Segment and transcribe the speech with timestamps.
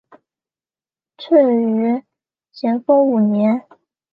[1.15, 2.03] 卒于
[2.51, 3.67] 咸丰五年。